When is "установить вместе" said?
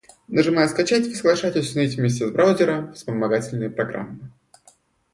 1.67-2.27